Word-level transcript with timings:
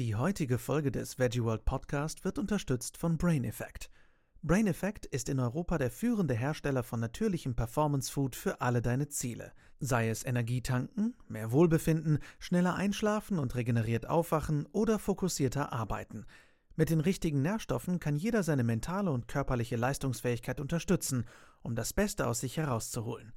Die 0.00 0.14
heutige 0.14 0.56
Folge 0.56 0.90
des 0.90 1.18
Veggie 1.18 1.44
World 1.44 1.66
Podcast 1.66 2.24
wird 2.24 2.38
unterstützt 2.38 2.96
von 2.96 3.18
Brain 3.18 3.44
Effect. 3.44 3.90
Brain 4.40 4.66
Effect 4.66 5.04
ist 5.04 5.28
in 5.28 5.38
Europa 5.38 5.76
der 5.76 5.90
führende 5.90 6.32
Hersteller 6.32 6.82
von 6.82 7.00
natürlichem 7.00 7.54
Performance 7.54 8.10
Food 8.10 8.34
für 8.34 8.62
alle 8.62 8.80
deine 8.80 9.08
Ziele. 9.08 9.52
Sei 9.78 10.08
es 10.08 10.24
Energietanken, 10.24 11.18
mehr 11.28 11.52
Wohlbefinden, 11.52 12.20
schneller 12.38 12.76
einschlafen 12.76 13.38
und 13.38 13.54
regeneriert 13.54 14.08
aufwachen 14.08 14.64
oder 14.72 14.98
fokussierter 14.98 15.70
arbeiten. 15.70 16.24
Mit 16.76 16.88
den 16.88 17.00
richtigen 17.00 17.42
Nährstoffen 17.42 18.00
kann 18.00 18.16
jeder 18.16 18.42
seine 18.42 18.64
mentale 18.64 19.10
und 19.10 19.28
körperliche 19.28 19.76
Leistungsfähigkeit 19.76 20.60
unterstützen, 20.60 21.26
um 21.60 21.74
das 21.74 21.92
Beste 21.92 22.26
aus 22.26 22.40
sich 22.40 22.56
herauszuholen. 22.56 23.34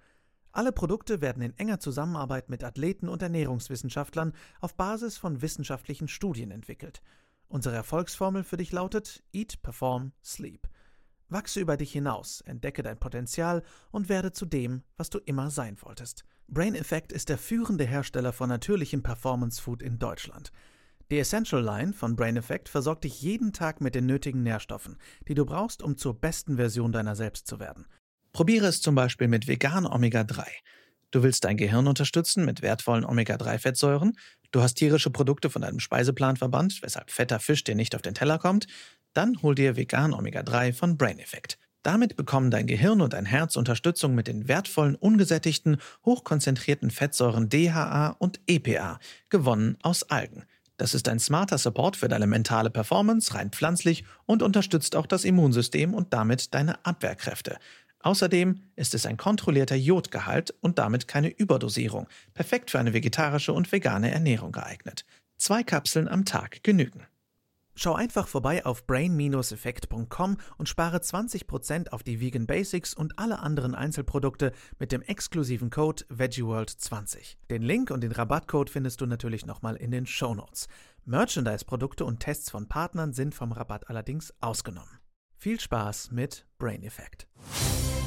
Alle 0.55 0.71
Produkte 0.71 1.19
werden 1.19 1.41
in 1.41 1.57
enger 1.57 1.79
Zusammenarbeit 1.79 2.47
mit 2.47 2.63
Athleten 2.63 3.09
und 3.09 3.23
Ernährungswissenschaftlern 3.23 4.33
auf 4.61 4.75
Basis 4.75 5.17
von 5.17 5.41
wissenschaftlichen 5.41 6.07
Studien 6.07 6.51
entwickelt. 6.51 7.01
Unsere 7.47 7.73
Erfolgsformel 7.73 8.43
für 8.43 8.57
dich 8.57 8.71
lautet 8.71 9.23
Eat, 9.33 9.63
Perform, 9.63 10.11
Sleep. 10.23 10.67
Wachse 11.27 11.59
über 11.59 11.75
dich 11.75 11.91
hinaus, 11.91 12.41
entdecke 12.41 12.83
dein 12.83 12.99
Potenzial 12.99 13.63
und 13.89 14.09
werde 14.09 14.31
zu 14.31 14.45
dem, 14.45 14.83
was 14.95 15.09
du 15.09 15.17
immer 15.17 15.49
sein 15.49 15.75
wolltest. 15.81 16.23
Brain 16.47 16.75
Effect 16.75 17.11
ist 17.11 17.29
der 17.29 17.39
führende 17.39 17.85
Hersteller 17.85 18.31
von 18.31 18.47
natürlichem 18.47 19.01
Performance 19.01 19.59
Food 19.59 19.81
in 19.81 19.97
Deutschland. 19.97 20.51
Die 21.09 21.17
Essential 21.17 21.63
Line 21.63 21.93
von 21.93 22.15
Brain 22.15 22.37
Effect 22.37 22.69
versorgt 22.69 23.05
dich 23.05 23.19
jeden 23.23 23.53
Tag 23.53 23.81
mit 23.81 23.95
den 23.95 24.05
nötigen 24.05 24.43
Nährstoffen, 24.43 24.97
die 25.27 25.33
du 25.33 25.45
brauchst, 25.45 25.81
um 25.81 25.97
zur 25.97 26.13
besten 26.13 26.57
Version 26.57 26.91
deiner 26.91 27.15
selbst 27.15 27.47
zu 27.47 27.59
werden. 27.59 27.87
Probiere 28.33 28.65
es 28.65 28.81
zum 28.81 28.95
Beispiel 28.95 29.27
mit 29.27 29.47
vegan 29.47 29.85
Omega-3. 29.85 30.43
Du 31.11 31.21
willst 31.21 31.43
dein 31.43 31.55
Gehirn 31.55 31.85
unterstützen 31.85 32.45
mit 32.45 32.63
wertvollen 32.63 33.05
Omega-3-Fettsäuren, 33.05 34.13
du 34.51 34.63
hast 34.63 34.73
tierische 34.73 35.11
Produkte 35.11 35.51
von 35.51 35.61
deinem 35.61 35.79
Speiseplan 35.79 36.37
verbannt, 36.37 36.81
weshalb 36.81 37.11
fetter 37.11 37.39
Fisch 37.39 37.63
dir 37.63 37.75
nicht 37.75 37.93
auf 37.93 38.01
den 38.01 38.15
Teller 38.15 38.39
kommt, 38.39 38.65
dann 39.13 39.39
hol 39.43 39.53
dir 39.53 39.77
vegan 39.77 40.15
Omega-3 40.15 40.73
von 40.73 40.97
Brain 40.97 41.19
Effect. 41.19 41.59
Damit 41.83 42.15
bekommen 42.15 42.49
dein 42.49 42.65
Gehirn 42.65 43.01
und 43.01 43.13
dein 43.13 43.27
Herz 43.27 43.55
Unterstützung 43.55 44.15
mit 44.15 44.25
den 44.25 44.47
wertvollen, 44.47 44.95
ungesättigten, 44.95 45.77
hochkonzentrierten 46.03 46.89
Fettsäuren 46.89 47.49
DHA 47.49 48.15
und 48.17 48.39
EPA, 48.47 48.99
gewonnen 49.29 49.77
aus 49.83 50.09
Algen. 50.09 50.43
Das 50.77 50.95
ist 50.95 51.07
ein 51.07 51.19
smarter 51.19 51.59
Support 51.59 51.97
für 51.97 52.07
deine 52.07 52.25
mentale 52.25 52.71
Performance, 52.71 53.35
rein 53.35 53.51
pflanzlich 53.51 54.05
und 54.25 54.41
unterstützt 54.41 54.95
auch 54.95 55.05
das 55.05 55.23
Immunsystem 55.23 55.93
und 55.93 56.13
damit 56.13 56.53
deine 56.53 56.83
Abwehrkräfte. 56.83 57.57
Außerdem 58.03 58.59
ist 58.75 58.93
es 58.93 59.05
ein 59.05 59.17
kontrollierter 59.17 59.75
Jodgehalt 59.75 60.53
und 60.61 60.77
damit 60.77 61.07
keine 61.07 61.29
Überdosierung, 61.29 62.07
perfekt 62.33 62.69
für 62.69 62.79
eine 62.79 62.93
vegetarische 62.93 63.53
und 63.53 63.71
vegane 63.71 64.11
Ernährung 64.11 64.51
geeignet. 64.51 65.05
Zwei 65.37 65.63
Kapseln 65.63 66.07
am 66.07 66.25
Tag 66.25 66.63
genügen. 66.63 67.07
Schau 67.75 67.95
einfach 67.95 68.27
vorbei 68.27 68.65
auf 68.65 68.85
brain-effekt.com 68.85 70.37
und 70.57 70.69
spare 70.69 70.97
20% 70.97 71.89
auf 71.89 72.03
die 72.03 72.19
Vegan 72.19 72.45
Basics 72.45 72.93
und 72.93 73.17
alle 73.17 73.39
anderen 73.39 73.73
Einzelprodukte 73.73 74.51
mit 74.77 74.91
dem 74.91 75.01
exklusiven 75.01 75.71
Code 75.71 76.03
VeggieWorld20. 76.13 77.37
Den 77.49 77.63
Link 77.63 77.89
und 77.89 78.01
den 78.01 78.11
Rabattcode 78.11 78.69
findest 78.69 79.01
du 79.01 79.07
natürlich 79.07 79.45
nochmal 79.45 79.75
in 79.75 79.89
den 79.89 80.05
Show 80.05 80.35
Notes. 80.35 80.67
Merchandise-Produkte 81.05 82.05
und 82.05 82.19
Tests 82.19 82.51
von 82.51 82.67
Partnern 82.67 83.11
sind 83.13 83.33
vom 83.33 83.51
Rabatt 83.51 83.89
allerdings 83.89 84.33
ausgenommen. 84.39 84.99
Viel 85.35 85.59
Spaß 85.59 86.11
mit 86.11 86.45
Brain 86.57 86.83
Effect. 86.83 87.27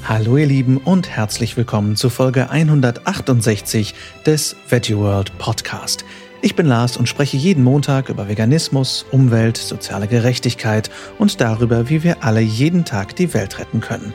Hallo 0.05 0.37
ihr 0.37 0.47
Lieben 0.47 0.79
und 0.79 1.09
herzlich 1.09 1.57
willkommen 1.57 1.97
zu 1.97 2.11
Folge 2.11 2.51
168 2.51 3.95
des 4.25 4.57
Veggie 4.69 4.97
World 4.97 5.37
Podcast. 5.39 6.05
Ich 6.43 6.55
bin 6.55 6.67
Lars 6.67 6.97
und 6.97 7.09
spreche 7.09 7.37
jeden 7.37 7.65
Montag 7.65 8.09
über 8.09 8.29
Veganismus, 8.29 9.05
Umwelt, 9.11 9.57
soziale 9.57 10.07
Gerechtigkeit 10.07 10.91
und 11.19 11.41
darüber, 11.41 11.89
wie 11.89 12.03
wir 12.03 12.23
alle 12.23 12.41
jeden 12.41 12.85
Tag 12.85 13.17
die 13.17 13.35
Welt 13.35 13.59
retten 13.59 13.81
können. 13.81 14.15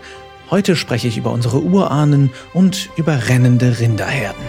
Heute 0.49 0.75
spreche 0.75 1.07
ich 1.07 1.17
über 1.17 1.31
unsere 1.31 1.61
Urahnen 1.61 2.29
und 2.53 2.89
über 2.95 3.27
rennende 3.29 3.79
Rinderherden. 3.79 4.43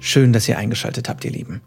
Schön, 0.00 0.32
dass 0.32 0.48
ihr 0.48 0.56
eingeschaltet 0.56 1.08
habt, 1.08 1.24
ihr 1.24 1.32
Lieben. 1.32 1.62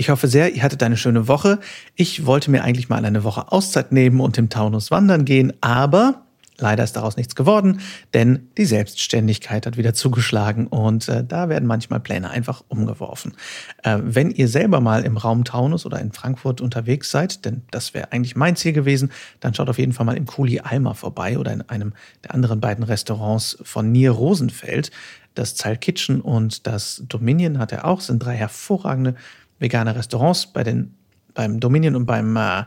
Ich 0.00 0.08
hoffe 0.08 0.28
sehr, 0.28 0.54
ihr 0.54 0.62
hattet 0.62 0.82
eine 0.82 0.96
schöne 0.96 1.28
Woche. 1.28 1.58
Ich 1.94 2.24
wollte 2.24 2.50
mir 2.50 2.64
eigentlich 2.64 2.88
mal 2.88 3.04
eine 3.04 3.22
Woche 3.22 3.52
Auszeit 3.52 3.92
nehmen 3.92 4.20
und 4.20 4.38
im 4.38 4.48
Taunus 4.48 4.90
wandern 4.90 5.26
gehen, 5.26 5.52
aber 5.60 6.22
leider 6.56 6.84
ist 6.84 6.96
daraus 6.96 7.18
nichts 7.18 7.34
geworden, 7.34 7.82
denn 8.14 8.48
die 8.56 8.64
Selbstständigkeit 8.64 9.66
hat 9.66 9.76
wieder 9.76 9.92
zugeschlagen 9.92 10.68
und 10.68 11.06
äh, 11.10 11.22
da 11.22 11.50
werden 11.50 11.66
manchmal 11.66 12.00
Pläne 12.00 12.30
einfach 12.30 12.64
umgeworfen. 12.68 13.34
Äh, 13.82 13.98
wenn 14.00 14.30
ihr 14.30 14.48
selber 14.48 14.80
mal 14.80 15.04
im 15.04 15.18
Raum 15.18 15.44
Taunus 15.44 15.84
oder 15.84 16.00
in 16.00 16.12
Frankfurt 16.12 16.62
unterwegs 16.62 17.10
seid, 17.10 17.44
denn 17.44 17.60
das 17.70 17.92
wäre 17.92 18.10
eigentlich 18.10 18.36
mein 18.36 18.56
Ziel 18.56 18.72
gewesen, 18.72 19.12
dann 19.40 19.52
schaut 19.52 19.68
auf 19.68 19.76
jeden 19.76 19.92
Fall 19.92 20.06
mal 20.06 20.16
im 20.16 20.24
Kuli 20.24 20.60
Alma 20.60 20.94
vorbei 20.94 21.38
oder 21.38 21.52
in 21.52 21.60
einem 21.68 21.92
der 22.24 22.32
anderen 22.32 22.58
beiden 22.62 22.84
Restaurants 22.84 23.58
von 23.64 23.92
Nier 23.92 24.12
Rosenfeld. 24.12 24.92
Das 25.34 25.56
Zeil 25.56 25.76
Kitchen 25.76 26.22
und 26.22 26.66
das 26.66 27.02
Dominion 27.06 27.58
hat 27.58 27.70
er 27.70 27.84
auch, 27.84 28.00
sind 28.00 28.20
drei 28.20 28.34
hervorragende 28.34 29.14
vegane 29.60 29.94
Restaurants. 29.94 30.46
Bei 30.46 30.64
den, 30.64 30.94
beim 31.34 31.60
Dominion 31.60 31.94
und 31.94 32.06
beim 32.06 32.36
äh, 32.36 32.64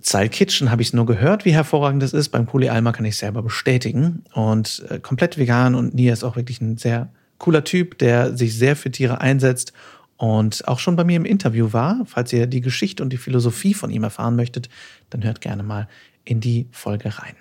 Zyle 0.00 0.28
Kitchen 0.28 0.70
habe 0.70 0.82
ich 0.82 0.88
es 0.88 0.94
nur 0.94 1.06
gehört, 1.06 1.44
wie 1.44 1.52
hervorragend 1.52 2.02
das 2.02 2.12
ist. 2.12 2.28
Beim 2.28 2.46
Kuli 2.46 2.68
Alma 2.68 2.92
kann 2.92 3.04
ich 3.04 3.16
selber 3.16 3.42
bestätigen. 3.42 4.22
Und 4.32 4.84
äh, 4.88 5.00
komplett 5.00 5.38
vegan 5.38 5.74
und 5.74 5.94
Nia 5.94 6.12
ist 6.12 6.22
auch 6.22 6.36
wirklich 6.36 6.60
ein 6.60 6.76
sehr 6.76 7.10
cooler 7.38 7.64
Typ, 7.64 7.98
der 7.98 8.36
sich 8.36 8.56
sehr 8.56 8.76
für 8.76 8.90
Tiere 8.90 9.20
einsetzt 9.20 9.72
und 10.16 10.66
auch 10.68 10.78
schon 10.78 10.96
bei 10.96 11.04
mir 11.04 11.16
im 11.16 11.24
Interview 11.24 11.72
war. 11.72 12.02
Falls 12.06 12.32
ihr 12.32 12.46
die 12.46 12.60
Geschichte 12.60 13.02
und 13.02 13.12
die 13.12 13.16
Philosophie 13.16 13.74
von 13.74 13.90
ihm 13.90 14.04
erfahren 14.04 14.36
möchtet, 14.36 14.68
dann 15.10 15.24
hört 15.24 15.40
gerne 15.40 15.62
mal 15.62 15.88
in 16.24 16.40
die 16.40 16.68
Folge 16.70 17.18
rein. 17.18 17.34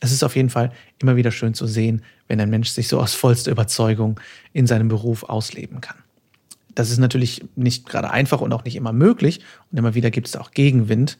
Es 0.00 0.12
ist 0.12 0.22
auf 0.22 0.36
jeden 0.36 0.50
Fall 0.50 0.72
immer 0.98 1.16
wieder 1.16 1.30
schön 1.30 1.54
zu 1.54 1.66
sehen, 1.66 2.02
wenn 2.28 2.40
ein 2.40 2.48
Mensch 2.48 2.70
sich 2.70 2.88
so 2.88 3.00
aus 3.00 3.14
vollster 3.14 3.50
Überzeugung 3.50 4.18
in 4.52 4.66
seinem 4.66 4.88
Beruf 4.88 5.24
ausleben 5.24 5.80
kann. 5.80 5.96
Das 6.80 6.90
ist 6.90 6.96
natürlich 6.96 7.44
nicht 7.56 7.86
gerade 7.86 8.10
einfach 8.10 8.40
und 8.40 8.54
auch 8.54 8.64
nicht 8.64 8.74
immer 8.74 8.94
möglich. 8.94 9.40
Und 9.70 9.76
immer 9.76 9.94
wieder 9.94 10.10
gibt 10.10 10.28
es 10.28 10.34
auch 10.34 10.52
Gegenwind. 10.52 11.18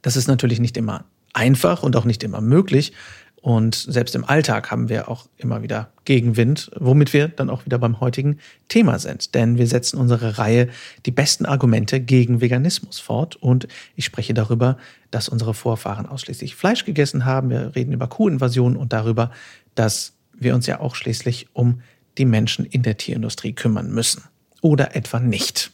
Das 0.00 0.16
ist 0.16 0.28
natürlich 0.28 0.60
nicht 0.60 0.76
immer 0.76 1.06
einfach 1.32 1.82
und 1.82 1.96
auch 1.96 2.04
nicht 2.04 2.22
immer 2.22 2.40
möglich. 2.40 2.92
Und 3.40 3.74
selbst 3.74 4.14
im 4.14 4.24
Alltag 4.24 4.70
haben 4.70 4.88
wir 4.88 5.08
auch 5.08 5.26
immer 5.38 5.64
wieder 5.64 5.92
Gegenwind, 6.04 6.70
womit 6.78 7.12
wir 7.12 7.26
dann 7.26 7.50
auch 7.50 7.66
wieder 7.66 7.80
beim 7.80 7.98
heutigen 7.98 8.38
Thema 8.68 9.00
sind. 9.00 9.34
Denn 9.34 9.58
wir 9.58 9.66
setzen 9.66 9.98
unsere 9.98 10.38
Reihe 10.38 10.68
die 11.04 11.10
besten 11.10 11.46
Argumente 11.46 11.98
gegen 11.98 12.40
Veganismus 12.40 13.00
fort. 13.00 13.34
Und 13.34 13.66
ich 13.96 14.04
spreche 14.04 14.34
darüber, 14.34 14.76
dass 15.10 15.28
unsere 15.28 15.52
Vorfahren 15.52 16.06
ausschließlich 16.06 16.54
Fleisch 16.54 16.84
gegessen 16.84 17.24
haben. 17.24 17.50
Wir 17.50 17.74
reden 17.74 17.92
über 17.92 18.06
Kuhinvasionen 18.06 18.78
und 18.78 18.92
darüber, 18.92 19.32
dass 19.74 20.12
wir 20.32 20.54
uns 20.54 20.68
ja 20.68 20.78
auch 20.78 20.94
schließlich 20.94 21.48
um 21.54 21.80
die 22.18 22.24
Menschen 22.24 22.64
in 22.64 22.84
der 22.84 22.96
Tierindustrie 22.96 23.52
kümmern 23.52 23.90
müssen 23.90 24.22
oder 24.62 24.96
etwa 24.96 25.20
nicht. 25.20 25.72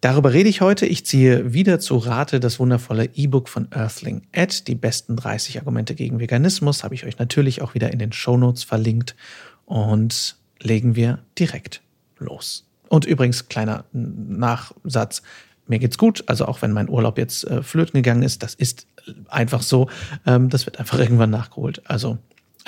Darüber 0.00 0.32
rede 0.32 0.48
ich 0.48 0.60
heute. 0.60 0.86
Ich 0.86 1.04
ziehe 1.04 1.52
wieder 1.54 1.80
zu 1.80 1.96
Rate 1.96 2.38
das 2.38 2.60
wundervolle 2.60 3.06
E-Book 3.14 3.48
von 3.48 3.66
Earthling 3.72 4.22
Ed. 4.30 4.68
Die 4.68 4.76
besten 4.76 5.16
30 5.16 5.58
Argumente 5.58 5.96
gegen 5.96 6.20
Veganismus 6.20 6.84
habe 6.84 6.94
ich 6.94 7.04
euch 7.04 7.18
natürlich 7.18 7.62
auch 7.62 7.74
wieder 7.74 7.92
in 7.92 7.98
den 7.98 8.12
Show 8.12 8.36
Notes 8.36 8.62
verlinkt. 8.62 9.16
Und 9.64 10.36
legen 10.60 10.94
wir 10.94 11.18
direkt 11.38 11.82
los. 12.18 12.64
Und 12.88 13.06
übrigens, 13.06 13.48
kleiner 13.48 13.84
Nachsatz. 13.92 15.22
Mir 15.66 15.78
geht's 15.78 15.98
gut. 15.98 16.24
Also 16.26 16.46
auch 16.46 16.62
wenn 16.62 16.72
mein 16.72 16.88
Urlaub 16.88 17.18
jetzt 17.18 17.44
äh, 17.44 17.62
flöten 17.62 17.94
gegangen 17.94 18.22
ist, 18.22 18.42
das 18.42 18.54
ist 18.54 18.86
einfach 19.28 19.62
so. 19.62 19.90
Ähm, 20.26 20.48
das 20.48 20.64
wird 20.64 20.78
einfach 20.78 20.98
irgendwann 21.00 21.30
nachgeholt. 21.30 21.82
Also 21.84 22.18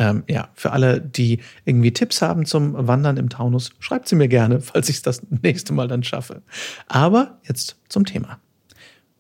ähm, 0.01 0.25
ja, 0.29 0.49
für 0.55 0.73
alle, 0.73 0.99
die 0.99 1.41
irgendwie 1.67 1.93
Tipps 1.93 2.23
haben 2.23 2.47
zum 2.47 2.75
Wandern 2.89 3.19
im 3.19 3.29
Taunus, 3.29 3.71
schreibt 3.81 4.09
sie 4.09 4.17
mir 4.17 4.29
gerne, 4.29 4.61
falls 4.61 4.89
ich 4.89 4.97
es 4.97 5.03
das 5.03 5.23
nächste 5.43 5.75
Mal 5.75 5.87
dann 5.87 6.03
schaffe. 6.03 6.43
Aber 6.89 7.39
jetzt 7.47 7.77
zum 7.89 8.07
Thema. 8.07 8.41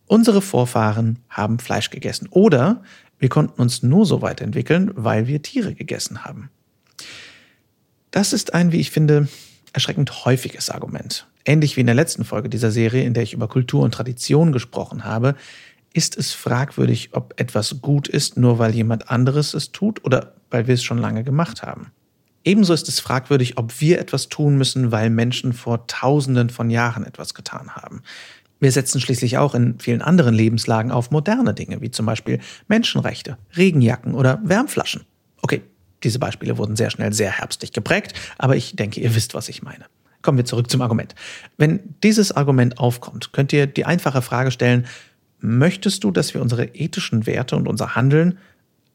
Unsere 0.06 0.43
Vorfahren 0.43 1.19
haben 1.28 1.60
Fleisch 1.60 1.90
gegessen 1.90 2.28
oder 2.31 2.82
wir 3.19 3.28
konnten 3.28 3.60
uns 3.60 3.82
nur 3.82 4.06
so 4.06 4.22
weit 4.22 4.40
entwickeln, 4.40 4.90
weil 4.94 5.26
wir 5.26 5.43
Tiere 5.43 5.75
gegessen 5.75 6.25
haben. 6.25 6.50
Das 8.10 8.32
ist 8.32 8.54
ein, 8.54 8.72
wie 8.72 8.81
ich 8.81 8.90
finde, 8.90 9.28
erschreckend 9.72 10.25
häufiges 10.25 10.70
Argument. 10.70 11.28
Ähnlich 11.44 11.76
wie 11.76 11.81
in 11.81 11.87
der 11.87 11.94
letzten 11.94 12.25
Folge 12.25 12.49
dieser 12.49 12.70
Serie, 12.70 13.04
in 13.04 13.14
der 13.14 13.22
ich 13.22 13.34
über 13.34 13.46
Kultur 13.49 13.82
und 13.82 13.93
Tradition 13.93 14.50
gesprochen 14.52 15.04
habe, 15.04 15.37
ist 15.92 16.16
es 16.16 16.32
fragwürdig, 16.32 17.10
ob 17.12 17.34
etwas 17.38 17.81
gut 17.81 18.08
ist, 18.08 18.37
nur 18.37 18.58
weil 18.58 18.75
jemand 18.75 19.10
anderes 19.10 19.54
es 19.54 19.72
tut 19.72 20.04
oder 20.04 20.34
weil 20.50 20.66
wir 20.66 20.75
es 20.75 20.82
schon 20.82 20.98
lange 20.98 21.25
gemacht 21.25 21.62
haben. 21.62 21.92
Ebenso 22.44 22.72
ist 22.72 22.88
es 22.88 23.00
fragwürdig, 23.00 23.58
ob 23.58 23.81
wir 23.81 23.98
etwas 23.98 24.28
tun 24.28 24.56
müssen, 24.56 24.92
weil 24.92 25.10
Menschen 25.10 25.52
vor 25.52 25.87
Tausenden 25.87 26.48
von 26.48 26.70
Jahren 26.70 27.04
etwas 27.04 27.34
getan 27.34 27.75
haben. 27.76 28.02
Wir 28.60 28.72
setzen 28.72 29.00
schließlich 29.00 29.38
auch 29.38 29.54
in 29.54 29.78
vielen 29.78 30.02
anderen 30.02 30.34
Lebenslagen 30.34 30.90
auf 30.90 31.10
moderne 31.10 31.54
Dinge, 31.54 31.81
wie 31.81 31.90
zum 31.90 32.06
Beispiel 32.06 32.40
Menschenrechte, 32.69 33.38
Regenjacken 33.56 34.14
oder 34.14 34.40
Wärmflaschen. 34.42 35.02
Okay, 35.42 35.62
diese 36.02 36.19
Beispiele 36.19 36.58
wurden 36.58 36.76
sehr 36.76 36.90
schnell 36.90 37.12
sehr 37.12 37.31
herbstlich 37.31 37.72
geprägt, 37.72 38.14
aber 38.38 38.56
ich 38.56 38.76
denke, 38.76 39.00
ihr 39.00 39.14
wisst, 39.14 39.34
was 39.34 39.48
ich 39.48 39.62
meine. 39.62 39.87
Kommen 40.22 40.37
wir 40.37 40.44
zurück 40.44 40.70
zum 40.70 40.82
Argument. 40.82 41.14
Wenn 41.56 41.81
dieses 42.02 42.32
Argument 42.32 42.78
aufkommt, 42.78 43.32
könnt 43.32 43.52
ihr 43.54 43.66
die 43.66 43.87
einfache 43.87 44.20
Frage 44.20 44.50
stellen, 44.50 44.87
möchtest 45.40 46.04
du, 46.04 46.10
dass 46.10 46.34
wir 46.34 46.42
unsere 46.42 46.64
ethischen 46.66 47.26
Werte 47.26 47.56
und 47.56 47.69
unser 47.69 47.94
Handeln 47.94 48.38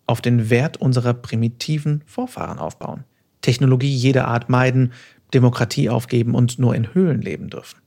auf 0.06 0.22
den 0.22 0.50
Wert 0.50 0.78
unserer 0.78 1.14
primitiven 1.14 2.04
Vorfahren 2.06 2.60
aufbauen? 2.60 3.04
Technologie 3.42 3.94
jeder 3.94 4.28
Art 4.28 4.50
meiden, 4.50 4.94
Demokratie 5.34 5.90
aufgeben 5.90 6.34
und 6.36 6.60
nur 6.60 6.76
in 6.76 6.94
Höhlen 6.94 7.22
leben 7.22 7.50
dürfen. 7.50 7.80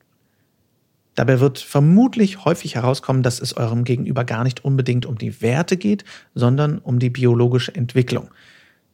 Dabei 1.14 1.40
wird 1.40 1.58
vermutlich 1.58 2.44
häufig 2.44 2.76
herauskommen, 2.76 3.24
dass 3.24 3.40
es 3.40 3.56
eurem 3.56 3.82
Gegenüber 3.82 4.24
gar 4.24 4.44
nicht 4.44 4.64
unbedingt 4.64 5.04
um 5.04 5.18
die 5.18 5.42
Werte 5.42 5.76
geht, 5.76 6.04
sondern 6.34 6.78
um 6.78 7.00
die 7.00 7.10
biologische 7.10 7.74
Entwicklung. 7.74 8.30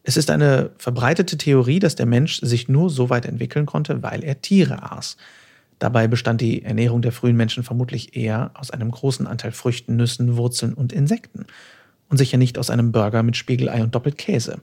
Es 0.05 0.17
ist 0.17 0.31
eine 0.31 0.71
verbreitete 0.79 1.37
Theorie, 1.37 1.81
dass 1.81 1.97
der 1.97 2.07
Mensch 2.07 2.41
sich 2.41 2.69
nur 2.69 2.89
so 2.89 3.11
weit 3.11 3.27
entwickeln 3.27 3.67
konnte, 3.67 4.03
weil 4.03 4.25
er 4.25 4.41
Tiere 4.41 4.91
aß. 4.91 5.17
Dabei 5.85 6.09
bestand 6.09 6.41
die 6.41 6.63
Ernährung 6.63 7.03
der 7.03 7.13
frühen 7.13 7.37
Menschen 7.37 7.63
vermutlich 7.63 8.17
eher 8.17 8.53
aus 8.55 8.71
einem 8.71 8.91
großen 8.91 9.27
Anteil 9.27 9.53
Früchten, 9.53 9.97
Nüssen, 9.97 10.39
Wurzeln 10.39 10.73
und 10.73 10.95
Insekten 10.95 11.45
und 12.09 12.17
sicher 12.17 12.39
nicht 12.39 12.57
aus 12.57 12.71
einem 12.71 12.91
Burger 12.91 13.23
mit 13.23 13.37
Spiegelei 13.37 13.83
und 13.83 13.95
Doppelkäse. 13.95 14.63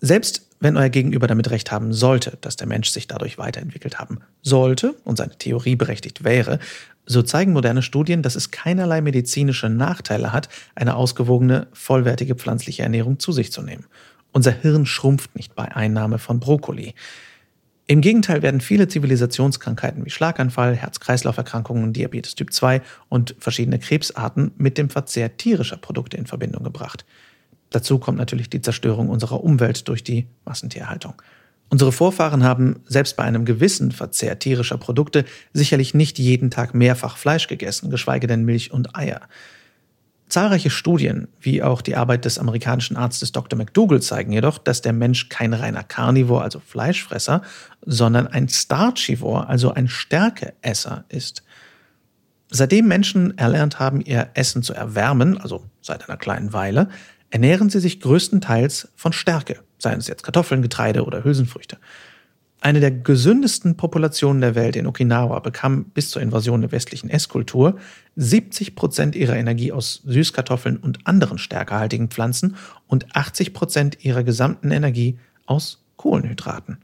Selbst 0.00 0.48
wenn 0.60 0.78
euer 0.78 0.88
Gegenüber 0.88 1.26
damit 1.26 1.50
recht 1.50 1.70
haben 1.72 1.92
sollte, 1.92 2.38
dass 2.40 2.56
der 2.56 2.68
Mensch 2.68 2.88
sich 2.88 3.06
dadurch 3.06 3.36
weiterentwickelt 3.36 3.98
haben 3.98 4.20
sollte 4.40 4.94
und 5.04 5.18
seine 5.18 5.36
Theorie 5.36 5.76
berechtigt 5.76 6.24
wäre, 6.24 6.58
so 7.04 7.20
zeigen 7.20 7.52
moderne 7.52 7.82
Studien, 7.82 8.22
dass 8.22 8.34
es 8.34 8.50
keinerlei 8.50 9.02
medizinische 9.02 9.68
Nachteile 9.68 10.32
hat, 10.32 10.48
eine 10.74 10.96
ausgewogene, 10.96 11.66
vollwertige 11.74 12.34
pflanzliche 12.34 12.82
Ernährung 12.82 13.18
zu 13.18 13.32
sich 13.32 13.52
zu 13.52 13.60
nehmen. 13.60 13.84
Unser 14.32 14.52
Hirn 14.52 14.86
schrumpft 14.86 15.36
nicht 15.36 15.54
bei 15.54 15.76
Einnahme 15.76 16.18
von 16.18 16.40
Brokkoli. 16.40 16.94
Im 17.92 18.00
Gegenteil 18.00 18.40
werden 18.40 18.62
viele 18.62 18.88
Zivilisationskrankheiten 18.88 20.02
wie 20.06 20.08
Schlaganfall, 20.08 20.74
Herz-Kreislauf-Erkrankungen, 20.74 21.92
Diabetes 21.92 22.34
Typ 22.34 22.50
2 22.50 22.80
und 23.10 23.36
verschiedene 23.38 23.78
Krebsarten 23.78 24.52
mit 24.56 24.78
dem 24.78 24.88
Verzehr 24.88 25.36
tierischer 25.36 25.76
Produkte 25.76 26.16
in 26.16 26.24
Verbindung 26.24 26.64
gebracht. 26.64 27.04
Dazu 27.68 27.98
kommt 27.98 28.16
natürlich 28.16 28.48
die 28.48 28.62
Zerstörung 28.62 29.10
unserer 29.10 29.44
Umwelt 29.44 29.88
durch 29.88 30.02
die 30.02 30.26
Massentierhaltung. 30.46 31.20
Unsere 31.68 31.92
Vorfahren 31.92 32.44
haben 32.44 32.76
selbst 32.86 33.14
bei 33.18 33.24
einem 33.24 33.44
gewissen 33.44 33.92
Verzehr 33.92 34.38
tierischer 34.38 34.78
Produkte 34.78 35.26
sicherlich 35.52 35.92
nicht 35.92 36.18
jeden 36.18 36.50
Tag 36.50 36.72
mehrfach 36.72 37.18
Fleisch 37.18 37.46
gegessen, 37.46 37.90
geschweige 37.90 38.26
denn 38.26 38.46
Milch 38.46 38.72
und 38.72 38.96
Eier. 38.96 39.20
Zahlreiche 40.32 40.70
Studien, 40.70 41.28
wie 41.40 41.62
auch 41.62 41.82
die 41.82 41.94
Arbeit 41.94 42.24
des 42.24 42.38
amerikanischen 42.38 42.96
Arztes 42.96 43.32
Dr. 43.32 43.58
McDougall 43.58 44.00
zeigen 44.00 44.32
jedoch, 44.32 44.56
dass 44.56 44.80
der 44.80 44.94
Mensch 44.94 45.28
kein 45.28 45.52
reiner 45.52 45.82
Carnivore, 45.82 46.42
also 46.42 46.58
Fleischfresser, 46.58 47.42
sondern 47.84 48.26
ein 48.26 48.48
Starchivore, 48.48 49.46
also 49.46 49.74
ein 49.74 49.88
Stärkeesser 49.88 51.04
ist. 51.10 51.42
Seitdem 52.48 52.88
Menschen 52.88 53.36
erlernt 53.36 53.78
haben, 53.78 54.00
ihr 54.00 54.30
Essen 54.32 54.62
zu 54.62 54.72
erwärmen, 54.72 55.36
also 55.36 55.66
seit 55.82 56.08
einer 56.08 56.16
kleinen 56.16 56.54
Weile, 56.54 56.88
ernähren 57.28 57.68
sie 57.68 57.80
sich 57.80 58.00
größtenteils 58.00 58.88
von 58.96 59.12
Stärke, 59.12 59.60
seien 59.76 59.98
es 59.98 60.08
jetzt 60.08 60.22
Kartoffeln, 60.22 60.62
Getreide 60.62 61.04
oder 61.04 61.24
Hülsenfrüchte. 61.24 61.76
Eine 62.62 62.78
der 62.78 62.92
gesündesten 62.92 63.76
Populationen 63.76 64.40
der 64.40 64.54
Welt 64.54 64.76
in 64.76 64.86
Okinawa 64.86 65.40
bekam 65.40 65.86
bis 65.86 66.10
zur 66.10 66.22
Invasion 66.22 66.60
der 66.60 66.70
westlichen 66.70 67.10
Esskultur 67.10 67.76
70 68.14 68.76
Prozent 68.76 69.16
ihrer 69.16 69.34
Energie 69.34 69.72
aus 69.72 70.00
Süßkartoffeln 70.04 70.76
und 70.76 71.04
anderen 71.04 71.38
stärkehaltigen 71.38 72.06
Pflanzen 72.06 72.54
und 72.86 73.16
80 73.16 73.52
Prozent 73.52 74.04
ihrer 74.04 74.22
gesamten 74.22 74.70
Energie 74.70 75.18
aus 75.44 75.82
Kohlenhydraten. 75.96 76.78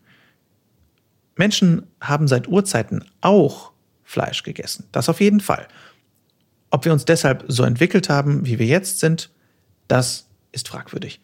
Menschen 1.37 1.87
haben 2.01 2.27
seit 2.27 2.49
Urzeiten 2.49 3.05
auch 3.21 3.71
Fleisch 4.03 4.43
gegessen. 4.43 4.89
Das 4.91 5.09
auf 5.09 5.21
jeden 5.21 5.39
Fall. 5.39 5.69
Ob 6.71 6.87
wir 6.87 6.93
uns 6.93 7.05
deshalb 7.05 7.45
so 7.47 7.63
entwickelt 7.63 8.09
haben, 8.09 8.45
wie 8.45 8.59
wir 8.59 8.67
jetzt 8.67 8.99
sind, 8.99 9.31
das 9.87 10.27
ist 10.51 10.67
fragwürdig. 10.67 11.21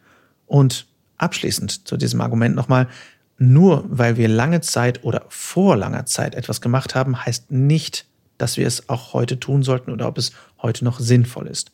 Und 0.47 0.87
abschließend 1.17 1.89
zu 1.89 1.97
diesem 1.97 2.21
Argument 2.21 2.55
nochmal, 2.55 2.89
nur 3.38 3.84
weil 3.88 4.16
wir 4.16 4.28
lange 4.28 4.60
Zeit 4.60 5.04
oder 5.04 5.25
vor 5.28 5.76
langer 5.76 6.06
Zeit 6.06 6.34
etwas 6.34 6.60
gemacht 6.60 6.94
haben, 6.94 7.25
heißt 7.25 7.50
nicht, 7.50 8.06
dass 8.38 8.56
wir 8.56 8.66
es 8.66 8.88
auch 8.88 9.12
heute 9.12 9.40
tun 9.40 9.62
sollten 9.62 9.90
oder 9.90 10.08
ob 10.08 10.19
es 10.19 10.32
heute 10.60 10.84
noch 10.84 11.00
sinnvoll 11.00 11.46
ist. 11.46 11.70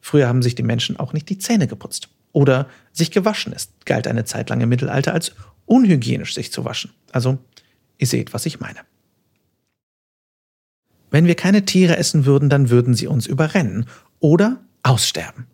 Früher 0.00 0.28
haben 0.28 0.42
sich 0.42 0.54
die 0.54 0.62
Menschen 0.62 0.98
auch 0.98 1.12
nicht 1.12 1.28
die 1.28 1.38
Zähne 1.38 1.66
geputzt 1.66 2.08
oder 2.32 2.68
sich 2.92 3.10
gewaschen. 3.10 3.52
Es 3.52 3.70
galt 3.84 4.06
eine 4.06 4.24
Zeit 4.24 4.50
lang 4.50 4.60
im 4.60 4.68
Mittelalter 4.68 5.12
als 5.12 5.32
unhygienisch, 5.66 6.34
sich 6.34 6.52
zu 6.52 6.64
waschen. 6.64 6.92
Also, 7.12 7.38
ihr 7.98 8.06
seht, 8.06 8.32
was 8.32 8.46
ich 8.46 8.60
meine. 8.60 8.80
Wenn 11.10 11.26
wir 11.26 11.34
keine 11.34 11.64
Tiere 11.64 11.96
essen 11.96 12.24
würden, 12.24 12.48
dann 12.48 12.70
würden 12.70 12.94
sie 12.94 13.06
uns 13.06 13.26
überrennen 13.26 13.86
oder 14.20 14.60
aussterben. 14.82 15.46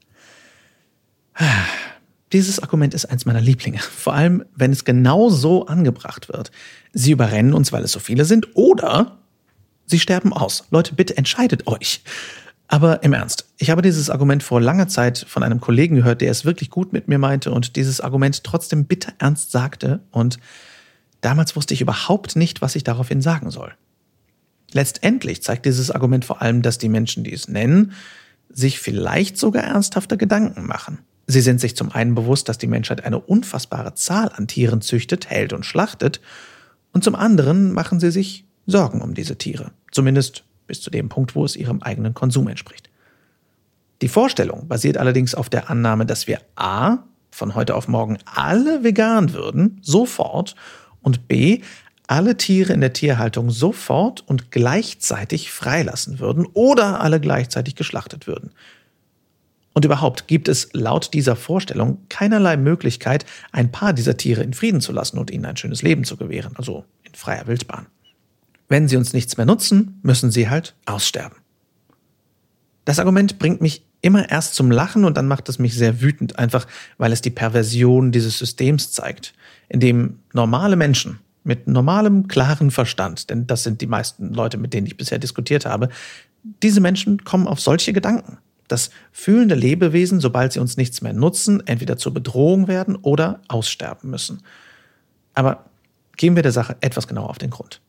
Dieses 2.33 2.61
Argument 2.61 2.93
ist 2.93 3.07
eins 3.07 3.25
meiner 3.25 3.41
Lieblinge, 3.41 3.79
vor 3.79 4.15
allem 4.15 4.45
wenn 4.55 4.73
es 4.73 4.85
genau 4.85 5.29
so 5.29 5.67
angebracht 5.67 6.29
wird. 6.29 6.51
Sie 6.93 7.13
überrennen 7.13 7.55
uns, 7.55 7.73
weil 7.73 7.85
es 7.85 7.93
so 7.93 8.01
viele 8.01 8.25
sind, 8.25 8.57
oder 8.57 9.19
sie 9.87 10.01
sterben 10.01 10.33
aus. 10.33 10.65
Leute, 10.71 10.95
bitte 10.95 11.17
entscheidet 11.17 11.67
euch. 11.67 12.03
Aber 12.69 13.05
im 13.05 13.13
Ernst, 13.13 13.47
ich 13.59 13.71
habe 13.71 13.81
dieses 13.81 14.11
Argument 14.11 14.43
vor 14.43 14.61
langer 14.61 14.89
Zeit 14.89 15.25
von 15.29 15.45
einem 15.45 15.61
Kollegen 15.61 15.97
gehört, 15.97 16.21
der 16.21 16.33
es 16.33 16.45
wirklich 16.45 16.69
gut 16.69 16.93
mit 16.93 17.07
mir 17.07 17.19
meinte 17.19 17.53
und 17.53 17.77
dieses 17.77 18.01
Argument 18.01 18.43
trotzdem 18.43 18.87
bitter 18.87 19.13
ernst 19.19 19.53
sagte 19.53 20.01
und 20.11 20.39
damals 21.21 21.55
wusste 21.55 21.75
ich 21.75 21.81
überhaupt 21.81 22.35
nicht, 22.35 22.63
was 22.63 22.75
ich 22.75 22.83
daraufhin 22.83 23.23
sagen 23.23 23.53
soll. 23.53 23.73
Letztendlich 24.73 25.45
zeigt 25.45 25.65
dieses 25.65 25.93
Argument 25.93 26.25
vor 26.25 26.43
allem, 26.43 26.63
dass 26.63 26.79
die 26.79 26.89
Menschen, 26.89 27.23
die 27.23 27.33
es 27.33 27.47
nennen, 27.47 27.93
sich 28.49 28.81
vielleicht 28.81 29.39
sogar 29.39 29.63
ernsthafte 29.63 30.17
Gedanken 30.17 30.67
machen. 30.67 30.99
Sie 31.27 31.41
sind 31.41 31.61
sich 31.61 31.77
zum 31.77 31.91
einen 31.91 32.15
bewusst, 32.15 32.49
dass 32.49 32.59
die 32.59 32.69
Menschheit 32.69 33.05
eine 33.05 33.19
unfassbare 33.19 33.95
Zahl 33.95 34.31
an 34.35 34.47
Tieren 34.47 34.81
züchtet, 34.81 35.29
hält 35.29 35.53
und 35.53 35.67
schlachtet, 35.67 36.21
und 36.93 37.05
zum 37.05 37.15
anderen 37.15 37.73
machen 37.73 38.01
sie 38.01 38.11
sich 38.11 38.47
Sorgen 38.67 39.03
um 39.03 39.13
diese 39.13 39.37
Tiere, 39.37 39.71
zumindest 39.93 40.45
bis 40.67 40.81
zu 40.81 40.91
dem 40.91 41.09
Punkt, 41.09 41.35
wo 41.35 41.45
es 41.45 41.55
ihrem 41.55 41.83
eigenen 41.83 42.15
Konsum 42.15 42.49
entspricht. 42.49 42.91
Die 44.03 44.09
Vorstellung 44.09 44.67
basiert 44.69 44.97
allerdings 44.97 45.35
auf 45.35 45.49
der 45.49 45.71
Annahme, 45.71 46.07
dass 46.07 46.27
wir 46.27 46.41
a. 46.57 46.99
von 47.31 47.55
heute 47.55 47.75
auf 47.75 47.87
morgen 47.87 48.19
alle 48.25 48.83
vegan 48.83 49.33
würden, 49.33 49.79
sofort, 49.83 50.55
und 51.03 51.29
b. 51.29 51.61
alle 52.09 52.37
Tiere 52.37 52.73
in 52.73 52.81
der 52.81 52.93
Tierhaltung 52.93 53.51
sofort 53.51 54.23
und 54.27 54.51
gleichzeitig 54.51 55.53
freilassen 55.53 56.19
würden 56.19 56.47
oder 56.55 57.01
alle 57.01 57.21
gleichzeitig 57.21 57.77
geschlachtet 57.77 58.27
würden. 58.27 58.51
Und 59.77 59.85
überhaupt 59.85 60.27
gibt 60.27 60.49
es 60.49 60.71
laut 60.73 61.13
dieser 61.13 61.37
Vorstellung 61.37 61.99
keinerlei 62.09 62.57
Möglichkeit, 62.57 63.27
ein 63.53 63.71
paar 63.71 63.93
dieser 63.93 64.17
Tiere 64.17 64.43
in 64.43 64.55
Frieden 64.55 64.81
zu 64.81 64.91
lassen 64.91 65.19
und 65.19 65.31
ihnen 65.31 65.45
ein 65.45 65.59
schönes 65.59 65.83
Leben 65.83 66.05
zu 66.05 66.17
gewähren, 66.17 66.55
also 66.57 66.87
in 67.03 67.15
freier 67.15 67.47
Wildbahn. 67.47 67.85
Wenn 68.71 68.89
sie 68.89 68.97
uns 68.97 69.13
nichts 69.13 69.37
mehr 69.37 69.45
nutzen, 69.45 70.01
müssen 70.03 70.31
sie 70.31 70.49
halt 70.49 70.75
aussterben. 70.87 71.37
Das 72.87 72.99
Argument 72.99 73.39
bringt 73.39 73.61
mich 73.61 73.85
immer 74.01 74.31
erst 74.31 74.55
zum 74.55 74.71
Lachen 74.71 75.05
und 75.05 75.19
dann 75.19 75.29
macht 75.29 75.47
es 75.51 75.59
mich 75.59 75.75
sehr 75.75 76.01
wütend, 76.01 76.39
einfach 76.39 76.67
weil 76.97 77.13
es 77.13 77.21
die 77.21 77.29
Perversion 77.29 78.13
dieses 78.13 78.39
Systems 78.39 78.93
zeigt, 78.93 79.35
in 79.69 79.81
dem 79.81 80.21
normale 80.33 80.77
Menschen 80.77 81.19
mit 81.45 81.69
normalem, 81.69 82.29
klaren 82.29 82.71
Verstand, 82.71 83.29
denn 83.29 83.47
das 83.47 83.65
sind 83.65 83.83
die 83.83 83.87
meisten 83.87 84.33
Leute, 84.33 84.57
mit 84.57 84.73
denen 84.73 84.87
ich 84.87 84.97
bisher 84.97 85.19
diskutiert 85.19 85.67
habe, 85.67 85.91
diese 86.63 86.81
Menschen 86.81 87.25
kommen 87.25 87.47
auf 87.47 87.61
solche 87.61 87.93
Gedanken 87.93 88.39
dass 88.69 88.91
fühlende 89.13 89.55
Lebewesen, 89.55 90.21
sobald 90.21 90.53
sie 90.53 90.61
uns 90.61 90.77
nichts 90.77 91.03
mehr 91.03 91.13
nutzen, 91.13 91.67
entweder 91.67 91.97
zur 91.97 92.15
Bedrohung 92.15 92.69
werden 92.69 92.97
oder 92.97 93.41
aussterben 93.49 94.11
müssen. 94.11 94.43
Aber 95.35 95.67
gehen 96.17 96.37
wir 96.37 96.43
der 96.43 96.53
Sache 96.53 96.77
etwas 96.81 97.09
genauer 97.09 97.31
auf 97.31 97.39
den 97.39 97.51
Grund. 97.51 97.81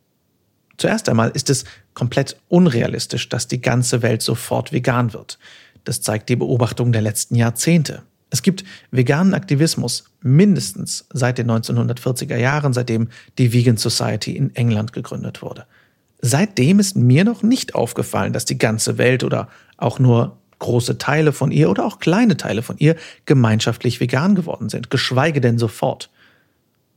Zuerst 0.78 1.10
einmal 1.10 1.32
ist 1.32 1.50
es 1.50 1.66
komplett 1.94 2.38
unrealistisch, 2.50 3.30
dass 3.30 3.48
die 3.48 3.62
ganze 3.62 4.02
Welt 4.04 4.22
sofort 4.22 4.72
vegan 4.72 5.14
wird. 5.14 5.40
Das 5.86 6.02
zeigt 6.02 6.30
die 6.30 6.36
Beobachtung 6.36 6.92
der 6.92 7.02
letzten 7.02 7.36
Jahrzehnte. 7.36 8.04
Es 8.30 8.44
gibt 8.44 8.64
veganen 8.92 9.34
Aktivismus 9.34 10.04
mindestens 10.22 11.06
seit 11.14 11.38
den 11.38 11.50
1940er 11.50 12.36
Jahren, 12.36 12.74
seitdem 12.74 13.10
die 13.38 13.54
Vegan 13.54 13.78
Society 13.78 14.36
in 14.36 14.54
England 14.56 14.94
gegründet 14.94 15.42
wurde. 15.42 15.66
Seitdem 16.20 16.80
ist 16.80 16.96
mir 16.96 17.24
noch 17.24 17.42
nicht 17.42 17.74
aufgefallen, 17.74 18.34
dass 18.34 18.46
die 18.46 18.58
ganze 18.58 18.98
Welt 18.98 19.24
oder 19.24 19.48
auch 19.78 20.00
nur 20.00 20.38
große 20.60 20.98
Teile 20.98 21.34
von 21.34 21.52
ihr 21.52 21.70
oder 21.70 21.86
auch 21.86 22.00
kleine 22.00 22.38
Teile 22.38 22.62
von 22.62 22.78
ihr 22.78 22.96
gemeinschaftlich 23.26 24.00
vegan 24.00 24.36
geworden 24.36 24.70
sind, 24.70 24.90
geschweige 24.90 25.42
denn 25.42 25.58
sofort. 25.58 26.10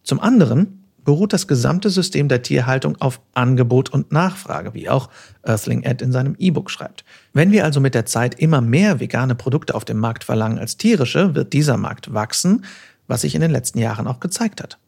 Zum 0.02 0.20
anderen 0.20 0.80
beruht 1.04 1.32
das 1.32 1.46
gesamte 1.46 1.90
System 1.90 2.28
der 2.28 2.42
Tierhaltung 2.42 3.00
auf 3.00 3.20
Angebot 3.34 3.90
und 3.90 4.12
Nachfrage, 4.12 4.74
wie 4.74 4.88
auch 4.88 5.08
Earthling 5.42 5.82
Ed 5.82 6.02
in 6.02 6.12
seinem 6.12 6.36
E-Book 6.38 6.70
schreibt. 6.70 7.04
Wenn 7.32 7.52
wir 7.52 7.64
also 7.64 7.80
mit 7.80 7.94
der 7.94 8.06
Zeit 8.06 8.38
immer 8.38 8.60
mehr 8.60 9.00
vegane 9.00 9.34
Produkte 9.34 9.74
auf 9.74 9.84
dem 9.84 9.98
Markt 9.98 10.24
verlangen 10.24 10.58
als 10.58 10.76
tierische, 10.76 11.34
wird 11.34 11.52
dieser 11.52 11.76
Markt 11.76 12.12
wachsen, 12.12 12.64
was 13.06 13.22
sich 13.22 13.34
in 13.34 13.40
den 13.40 13.50
letzten 13.50 13.78
Jahren 13.78 14.06
auch 14.06 14.20
gezeigt 14.20 14.62
hat. 14.62 14.78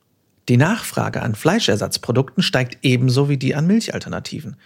Die 0.49 0.57
Nachfrage 0.57 1.23
an 1.23 1.35
Fleischersatzprodukten 1.35 2.43
steigt 2.43 2.79
ebenso 2.83 3.29
wie 3.29 3.37
die 3.37 3.55
an 3.55 3.67
Milchalternativen. 3.67 4.57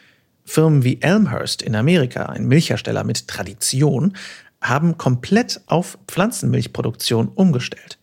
Firmen 0.46 0.84
wie 0.84 1.02
Elmhurst 1.02 1.60
in 1.60 1.74
Amerika, 1.74 2.26
ein 2.26 2.46
Milchhersteller 2.46 3.04
mit 3.04 3.28
Tradition, 3.28 4.14
haben 4.62 4.96
komplett 4.96 5.60
auf 5.66 5.98
Pflanzenmilchproduktion 6.06 7.28
umgestellt. 7.28 7.98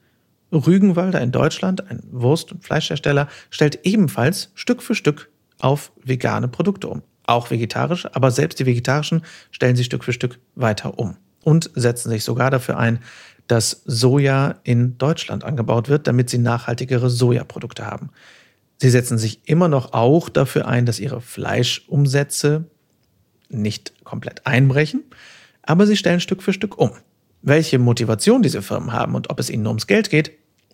Rügenwalder 0.51 1.19
in 1.21 1.31
Deutschland, 1.31 1.89
ein 1.89 2.03
Wurst- 2.11 2.51
und 2.51 2.63
Fleischhersteller, 2.63 3.27
stellt 3.49 3.79
ebenfalls 3.83 4.51
Stück 4.53 4.83
für 4.83 4.93
Stück 4.93 5.29
auf 5.59 5.91
vegane 6.03 6.47
Produkte 6.47 6.89
um. 6.89 7.01
Auch 7.25 7.49
vegetarisch, 7.49 8.05
aber 8.11 8.29
selbst 8.29 8.59
die 8.59 8.65
vegetarischen 8.65 9.23
stellen 9.49 9.75
sie 9.75 9.85
Stück 9.85 10.03
für 10.03 10.13
Stück 10.13 10.39
weiter 10.55 10.99
um 10.99 11.15
und 11.41 11.71
setzen 11.73 12.09
sich 12.09 12.23
sogar 12.23 12.51
dafür 12.51 12.77
ein, 12.77 12.99
dass 13.47 13.81
Soja 13.85 14.55
in 14.63 14.97
Deutschland 14.97 15.43
angebaut 15.43 15.89
wird, 15.89 16.07
damit 16.07 16.29
sie 16.29 16.37
nachhaltigere 16.37 17.09
Sojaprodukte 17.09 17.85
haben. 17.85 18.09
Sie 18.77 18.89
setzen 18.89 19.17
sich 19.17 19.41
immer 19.45 19.67
noch 19.67 19.93
auch 19.93 20.29
dafür 20.29 20.67
ein, 20.67 20.85
dass 20.85 20.99
ihre 20.99 21.21
Fleischumsätze 21.21 22.65
nicht 23.49 23.93
komplett 24.03 24.45
einbrechen, 24.45 25.03
aber 25.61 25.87
sie 25.87 25.97
stellen 25.97 26.19
Stück 26.19 26.43
für 26.43 26.53
Stück 26.53 26.77
um. 26.77 26.91
Welche 27.41 27.79
Motivation 27.79 28.41
diese 28.41 28.61
Firmen 28.61 28.93
haben 28.93 29.15
und 29.15 29.29
ob 29.29 29.39
es 29.39 29.49
ihnen 29.49 29.63
nur 29.63 29.71
ums 29.71 29.87
Geld 29.87 30.09
geht, 30.09 30.31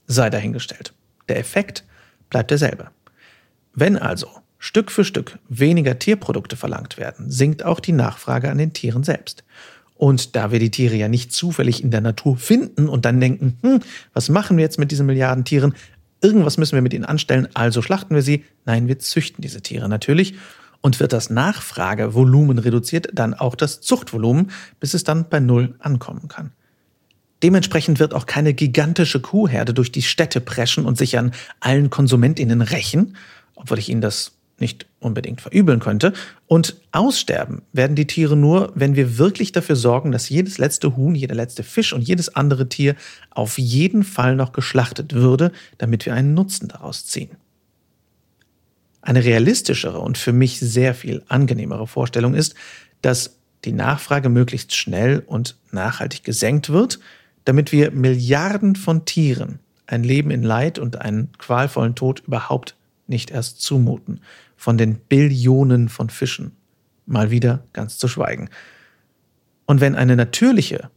sei 0.07 0.29
dahingestellt. 0.29 0.93
Der 1.27 1.37
Effekt 1.37 1.83
bleibt 2.29 2.51
derselbe. 2.51 2.89
Wenn 3.73 3.97
also 3.97 4.27
Stück 4.57 4.91
für 4.91 5.05
Stück 5.05 5.39
weniger 5.47 5.97
Tierprodukte 5.97 6.57
verlangt 6.57 6.97
werden, 6.97 7.31
sinkt 7.31 7.63
auch 7.63 7.79
die 7.79 7.91
Nachfrage 7.91 8.49
an 8.49 8.57
den 8.57 8.73
Tieren 8.73 9.03
selbst. 9.03 9.43
Und 9.95 10.35
da 10.35 10.51
wir 10.51 10.59
die 10.59 10.71
Tiere 10.71 10.95
ja 10.95 11.07
nicht 11.07 11.33
zufällig 11.33 11.83
in 11.83 11.91
der 11.91 12.01
Natur 12.01 12.37
finden 12.37 12.87
und 12.87 13.05
dann 13.05 13.19
denken, 13.19 13.57
hm, 13.61 13.79
was 14.13 14.29
machen 14.29 14.57
wir 14.57 14.63
jetzt 14.63 14.79
mit 14.79 14.91
diesen 14.91 15.05
Milliarden 15.05 15.43
Tieren? 15.43 15.73
Irgendwas 16.21 16.57
müssen 16.57 16.75
wir 16.75 16.81
mit 16.81 16.93
ihnen 16.93 17.05
anstellen, 17.05 17.47
also 17.53 17.81
schlachten 17.81 18.13
wir 18.13 18.21
sie. 18.21 18.43
Nein, 18.65 18.87
wir 18.87 18.99
züchten 18.99 19.41
diese 19.41 19.61
Tiere 19.61 19.87
natürlich. 19.87 20.35
Und 20.81 20.99
wird 21.01 21.11
das 21.11 21.29
Nachfragevolumen 21.29 22.57
reduziert, 22.57 23.09
dann 23.13 23.33
auch 23.33 23.55
das 23.55 23.81
Zuchtvolumen, 23.81 24.51
bis 24.79 24.93
es 24.93 25.03
dann 25.03 25.27
bei 25.27 25.41
Null 25.41 25.75
ankommen 25.79 26.29
kann. 26.29 26.51
Dementsprechend 27.43 27.99
wird 27.99 28.13
auch 28.13 28.25
keine 28.25 28.53
gigantische 28.53 29.19
Kuhherde 29.19 29.73
durch 29.73 29.91
die 29.91 30.01
Städte 30.01 30.41
preschen 30.41 30.85
und 30.85 30.97
sich 30.97 31.17
an 31.17 31.31
allen 31.59 31.89
KonsumentInnen 31.89 32.61
rächen, 32.61 33.15
obwohl 33.55 33.79
ich 33.79 33.89
Ihnen 33.89 34.01
das 34.01 34.33
nicht 34.57 34.87
unbedingt 34.99 35.41
verübeln 35.41 35.79
könnte. 35.79 36.13
Und 36.47 36.75
aussterben 36.91 37.61
werden 37.73 37.95
die 37.95 38.07
Tiere 38.07 38.35
nur, 38.35 38.71
wenn 38.75 38.95
wir 38.95 39.17
wirklich 39.17 39.51
dafür 39.51 39.75
sorgen, 39.75 40.11
dass 40.11 40.29
jedes 40.29 40.57
letzte 40.57 40.95
Huhn, 40.95 41.15
jeder 41.15 41.35
letzte 41.35 41.63
Fisch 41.63 41.93
und 41.93 42.01
jedes 42.01 42.35
andere 42.35 42.69
Tier 42.69 42.95
auf 43.29 43.57
jeden 43.57 44.03
Fall 44.03 44.35
noch 44.35 44.51
geschlachtet 44.51 45.13
würde, 45.13 45.51
damit 45.77 46.05
wir 46.05 46.13
einen 46.13 46.33
Nutzen 46.33 46.67
daraus 46.67 47.05
ziehen. 47.05 47.31
Eine 49.01 49.23
realistischere 49.23 49.99
und 49.99 50.17
für 50.17 50.33
mich 50.33 50.59
sehr 50.59 50.93
viel 50.93 51.23
angenehmere 51.27 51.87
Vorstellung 51.87 52.33
ist, 52.33 52.55
dass 53.01 53.37
die 53.65 53.71
Nachfrage 53.71 54.29
möglichst 54.29 54.75
schnell 54.75 55.23
und 55.25 55.57
nachhaltig 55.71 56.23
gesenkt 56.23 56.69
wird, 56.69 56.99
damit 57.45 57.71
wir 57.71 57.91
Milliarden 57.91 58.75
von 58.75 59.05
Tieren 59.05 59.59
ein 59.87 60.03
Leben 60.03 60.31
in 60.31 60.43
Leid 60.43 60.79
und 60.79 61.01
einen 61.01 61.31
qualvollen 61.37 61.95
Tod 61.95 62.21
überhaupt 62.25 62.75
nicht 63.09 63.31
erst 63.31 63.61
zumuten 63.61 64.21
von 64.55 64.77
den 64.77 64.95
Billionen 64.95 65.89
von 65.89 66.09
Fischen. 66.09 66.51
Mal 67.05 67.31
wieder 67.31 67.63
ganz 67.73 67.97
zu 67.97 68.07
schweigen. 68.07 68.49
Und 69.65 69.81
wenn 69.81 69.95
eine 69.95 70.15
natürliche 70.15 70.89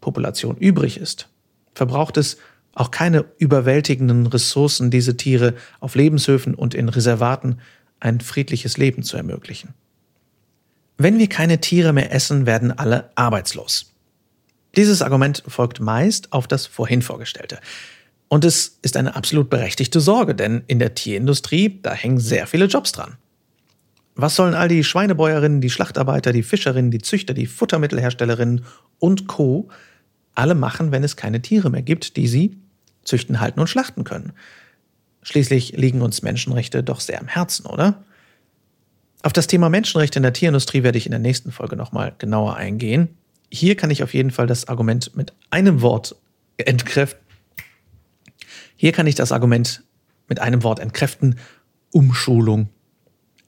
Population 0.00 0.56
übrig 0.56 0.98
ist, 0.98 1.28
verbraucht 1.74 2.16
es 2.16 2.38
auch 2.74 2.90
keine 2.90 3.24
überwältigenden 3.38 4.26
Ressourcen, 4.26 4.90
diese 4.90 5.16
Tiere 5.16 5.54
auf 5.80 5.94
Lebenshöfen 5.94 6.54
und 6.54 6.74
in 6.74 6.88
Reservaten 6.88 7.58
ein 8.00 8.20
friedliches 8.20 8.76
Leben 8.76 9.02
zu 9.02 9.16
ermöglichen. 9.16 9.74
Wenn 10.98 11.18
wir 11.18 11.28
keine 11.28 11.60
Tiere 11.60 11.92
mehr 11.92 12.12
essen, 12.12 12.46
werden 12.46 12.70
alle 12.72 13.10
arbeitslos. 13.14 13.94
Dieses 14.76 15.00
Argument 15.00 15.42
folgt 15.46 15.80
meist 15.80 16.32
auf 16.32 16.46
das 16.46 16.66
vorhin 16.66 17.00
vorgestellte. 17.00 17.58
Und 18.28 18.44
es 18.44 18.78
ist 18.82 18.96
eine 18.96 19.14
absolut 19.14 19.50
berechtigte 19.50 20.00
Sorge, 20.00 20.34
denn 20.34 20.64
in 20.66 20.78
der 20.78 20.94
Tierindustrie, 20.94 21.78
da 21.82 21.92
hängen 21.92 22.18
sehr 22.18 22.46
viele 22.46 22.66
Jobs 22.66 22.92
dran. 22.92 23.16
Was 24.16 24.34
sollen 24.34 24.54
all 24.54 24.68
die 24.68 24.82
Schweinebäuerinnen, 24.82 25.60
die 25.60 25.70
Schlachtarbeiter, 25.70 26.32
die 26.32 26.42
Fischerinnen, 26.42 26.90
die 26.90 26.98
Züchter, 26.98 27.34
die 27.34 27.46
Futtermittelherstellerinnen 27.46 28.64
und 28.98 29.26
Co. 29.26 29.68
alle 30.34 30.54
machen, 30.54 30.90
wenn 30.90 31.04
es 31.04 31.16
keine 31.16 31.42
Tiere 31.42 31.70
mehr 31.70 31.82
gibt, 31.82 32.16
die 32.16 32.26
sie 32.26 32.56
züchten, 33.04 33.40
halten 33.40 33.60
und 33.60 33.68
schlachten 33.68 34.04
können? 34.04 34.32
Schließlich 35.22 35.72
liegen 35.76 36.02
uns 36.02 36.22
Menschenrechte 36.22 36.82
doch 36.82 37.00
sehr 37.00 37.20
am 37.20 37.28
Herzen, 37.28 37.66
oder? 37.66 38.02
Auf 39.22 39.32
das 39.32 39.48
Thema 39.48 39.68
Menschenrechte 39.68 40.18
in 40.18 40.22
der 40.22 40.32
Tierindustrie 40.32 40.82
werde 40.82 40.98
ich 40.98 41.06
in 41.06 41.10
der 41.10 41.20
nächsten 41.20 41.52
Folge 41.52 41.76
nochmal 41.76 42.14
genauer 42.18 42.56
eingehen. 42.56 43.08
Hier 43.52 43.76
kann 43.76 43.90
ich 43.90 44.02
auf 44.02 44.14
jeden 44.14 44.30
Fall 44.30 44.46
das 44.46 44.68
Argument 44.68 45.14
mit 45.16 45.32
einem 45.50 45.82
Wort 45.82 46.16
entkräften 46.56 47.25
hier 48.76 48.92
kann 48.92 49.06
ich 49.06 49.14
das 49.14 49.32
Argument 49.32 49.82
mit 50.28 50.40
einem 50.40 50.62
Wort 50.62 50.78
entkräften, 50.78 51.36
Umschulung. 51.92 52.68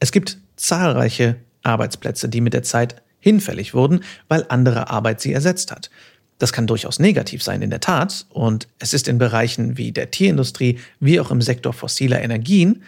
Es 0.01 0.13
gibt 0.13 0.39
zahlreiche 0.57 1.37
Arbeitsplätze, 1.63 2.29
die 2.29 2.41
mit 2.41 2.55
der 2.55 2.63
Zeit 2.63 3.03
hinfällig 3.21 3.75
wurden, 3.75 4.01
weil 4.29 4.47
andere 4.49 4.91
Arbeit 4.91 5.21
sie 5.21 5.33
ersetzt 5.33 5.71
hat. 5.71 5.91
Das 6.39 6.53
kann 6.53 6.69
durchaus 6.69 7.01
negativ 7.01 7.43
sein, 7.43 7.63
in 7.63 7.71
der 7.71 7.81
Tat, 7.81 8.27
und 8.29 8.69
es 8.79 8.95
ist 8.95 9.09
in 9.09 9.19
Bereichen 9.19 9.77
wie 9.77 9.91
der 9.91 10.11
Tierindustrie 10.11 10.79
wie 11.01 11.19
auch 11.19 11.33
im 11.33 11.43
Sektor 11.43 11.73
fossiler 11.73 12.23
Energien 12.23 12.83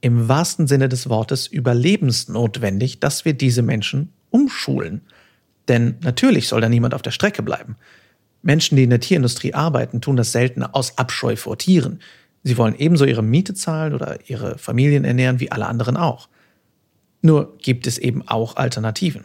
im 0.00 0.28
wahrsten 0.28 0.66
Sinne 0.66 0.88
des 0.88 1.08
Wortes 1.10 1.46
überlebensnotwendig, 1.46 3.00
dass 3.00 3.24
wir 3.24 3.34
diese 3.34 3.60
Menschen 3.60 4.12
umschulen. 4.30 5.02
Denn 5.68 5.96
natürlich 6.00 6.48
soll 6.48 6.62
da 6.62 6.68
niemand 6.68 6.94
auf 6.94 7.02
der 7.02 7.10
Strecke 7.10 7.42
bleiben. 7.42 7.76
Menschen, 8.42 8.76
die 8.76 8.84
in 8.84 8.90
der 8.90 9.00
Tierindustrie 9.00 9.54
arbeiten, 9.54 10.00
tun 10.00 10.16
das 10.16 10.32
selten 10.32 10.62
aus 10.62 10.98
Abscheu 10.98 11.36
vor 11.36 11.58
Tieren. 11.58 12.00
Sie 12.42 12.56
wollen 12.56 12.74
ebenso 12.78 13.04
ihre 13.04 13.22
Miete 13.22 13.54
zahlen 13.54 13.94
oder 13.94 14.18
ihre 14.28 14.56
Familien 14.58 15.04
ernähren 15.04 15.40
wie 15.40 15.52
alle 15.52 15.66
anderen 15.66 15.96
auch. 15.96 16.28
Nur 17.22 17.58
gibt 17.58 17.86
es 17.86 17.98
eben 17.98 18.26
auch 18.26 18.56
Alternativen. 18.56 19.24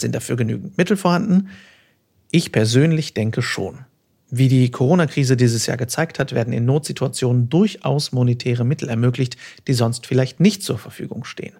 Sind 0.00 0.14
dafür 0.14 0.36
genügend 0.36 0.78
Mittel 0.78 0.96
vorhanden? 0.96 1.48
Ich 2.30 2.52
persönlich 2.52 3.14
denke 3.14 3.42
schon. 3.42 3.80
Wie 4.30 4.48
die 4.48 4.70
Corona-Krise 4.70 5.36
dieses 5.36 5.66
Jahr 5.66 5.78
gezeigt 5.78 6.18
hat, 6.18 6.32
werden 6.32 6.52
in 6.52 6.66
Notsituationen 6.66 7.48
durchaus 7.48 8.12
monetäre 8.12 8.64
Mittel 8.64 8.88
ermöglicht, 8.88 9.36
die 9.66 9.72
sonst 9.72 10.06
vielleicht 10.06 10.38
nicht 10.38 10.62
zur 10.62 10.78
Verfügung 10.78 11.24
stehen. 11.24 11.54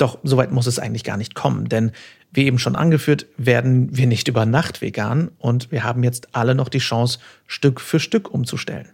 Doch 0.00 0.18
soweit 0.22 0.50
muss 0.50 0.66
es 0.66 0.78
eigentlich 0.78 1.04
gar 1.04 1.18
nicht 1.18 1.34
kommen, 1.34 1.68
denn 1.68 1.92
wie 2.32 2.46
eben 2.46 2.58
schon 2.58 2.74
angeführt, 2.74 3.26
werden 3.36 3.94
wir 3.94 4.06
nicht 4.06 4.28
über 4.28 4.46
Nacht 4.46 4.80
vegan 4.80 5.30
und 5.36 5.70
wir 5.70 5.84
haben 5.84 6.02
jetzt 6.04 6.34
alle 6.34 6.54
noch 6.54 6.70
die 6.70 6.78
Chance, 6.78 7.18
Stück 7.46 7.82
für 7.82 8.00
Stück 8.00 8.32
umzustellen. 8.32 8.88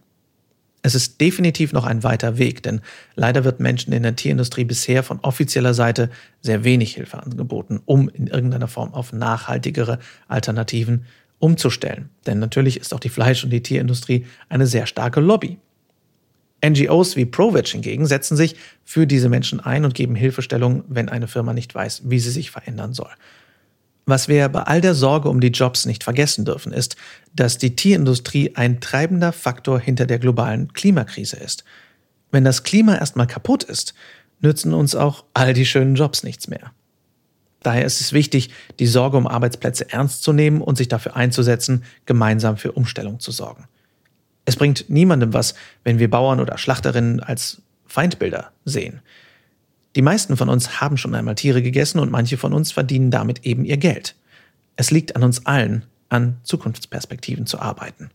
Es 0.81 0.95
ist 0.95 1.21
definitiv 1.21 1.71
noch 1.71 1.85
ein 1.85 2.03
weiter 2.03 2.37
Weg, 2.37 2.61
denn 2.61 2.81
leider 3.15 3.45
wird 3.45 3.61
Menschen 3.61 3.93
in 3.93 4.03
der 4.03 4.17
Tierindustrie 4.17 4.65
bisher 4.65 5.01
von 5.01 5.19
offizieller 5.21 5.73
Seite 5.73 6.09
sehr 6.41 6.65
wenig 6.65 6.95
Hilfe 6.95 7.23
angeboten, 7.23 7.79
um 7.85 8.09
in 8.09 8.27
irgendeiner 8.27 8.67
Form 8.67 8.93
auf 8.93 9.13
nachhaltigere 9.13 9.99
Alternativen 10.27 11.05
umzustellen. 11.39 12.09
Denn 12.25 12.39
natürlich 12.39 12.81
ist 12.81 12.93
auch 12.93 12.99
die 12.99 13.09
Fleisch- 13.09 13.45
und 13.45 13.51
die 13.51 13.63
Tierindustrie 13.63 14.25
eine 14.49 14.67
sehr 14.67 14.85
starke 14.87 15.21
Lobby. 15.21 15.57
NGOs 16.65 17.15
wie 17.15 17.25
ProVeg 17.25 17.67
hingegen 17.67 18.05
setzen 18.05 18.35
sich 18.35 18.55
für 18.83 19.05
diese 19.05 19.29
Menschen 19.29 19.59
ein 19.59 19.85
und 19.85 19.93
geben 19.93 20.15
Hilfestellung, 20.15 20.83
wenn 20.87 21.09
eine 21.09 21.27
Firma 21.27 21.53
nicht 21.53 21.73
weiß, 21.73 22.03
wie 22.05 22.19
sie 22.19 22.31
sich 22.31 22.51
verändern 22.51 22.93
soll. 22.93 23.11
Was 24.05 24.29
wir 24.29 24.47
bei 24.47 24.61
all 24.61 24.79
der 24.79 24.95
Sorge 24.95 25.29
um 25.29 25.41
die 25.41 25.49
Jobs 25.49 25.85
nicht 25.85 26.03
vergessen 26.03 26.45
dürfen, 26.45 26.71
ist, 26.71 26.95
dass 27.35 27.57
die 27.57 27.75
Tierindustrie 27.75 28.55
ein 28.55 28.79
treibender 28.79 29.33
Faktor 29.33 29.79
hinter 29.79 30.05
der 30.05 30.17
globalen 30.17 30.71
Klimakrise 30.71 31.35
ist. 31.35 31.65
Wenn 32.31 32.45
das 32.45 32.63
Klima 32.63 32.95
erstmal 32.95 33.27
kaputt 33.27 33.63
ist, 33.63 33.93
nützen 34.39 34.73
uns 34.73 34.95
auch 34.95 35.25
all 35.33 35.53
die 35.53 35.65
schönen 35.65 35.95
Jobs 35.95 36.23
nichts 36.23 36.47
mehr. 36.47 36.71
Daher 37.63 37.85
ist 37.85 37.99
es 37.99 38.13
wichtig, 38.13 38.51
die 38.79 38.87
Sorge 38.87 39.17
um 39.17 39.27
Arbeitsplätze 39.27 39.91
ernst 39.91 40.23
zu 40.23 40.31
nehmen 40.31 40.61
und 40.61 40.77
sich 40.77 40.87
dafür 40.87 41.17
einzusetzen, 41.17 41.83
gemeinsam 42.05 42.55
für 42.55 42.71
Umstellung 42.71 43.19
zu 43.19 43.31
sorgen. 43.31 43.65
Es 44.47 44.55
bringt 44.55 44.89
niemandem 44.89 45.33
was, 45.33 45.55
wenn 45.83 45.99
wir 45.99 46.09
Bauern 46.09 46.39
oder 46.39 46.57
Schlachterinnen 46.57 47.19
als 47.19 47.61
Feindbilder 47.85 48.53
sehen. 48.63 49.01
Die 49.97 50.01
meisten 50.01 50.37
von 50.37 50.47
uns 50.47 50.79
haben 50.79 50.95
schon 50.95 51.13
einmal 51.15 51.35
Tiere 51.35 51.61
gegessen 51.61 51.99
und 51.99 52.11
manche 52.11 52.37
von 52.37 52.53
uns 52.53 52.71
verdienen 52.71 53.11
damit 53.11 53.45
eben 53.45 53.65
ihr 53.65 53.75
Geld. 53.75 54.15
Es 54.77 54.89
liegt 54.89 55.17
an 55.17 55.23
uns 55.23 55.45
allen, 55.45 55.83
an 56.07 56.37
Zukunftsperspektiven 56.43 57.45
zu 57.45 57.59
arbeiten. 57.59 58.09